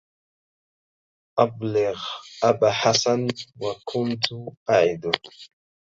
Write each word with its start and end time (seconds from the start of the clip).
أبلغ 1.39 2.03
أبا 2.43 2.71
حسن 2.71 3.27
وكنت 3.61 4.25
أعده 4.69 5.11